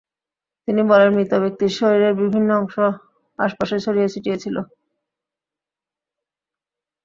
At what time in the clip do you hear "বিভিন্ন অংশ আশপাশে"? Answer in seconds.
2.21-3.75